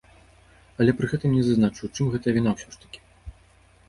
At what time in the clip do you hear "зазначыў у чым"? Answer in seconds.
1.49-2.09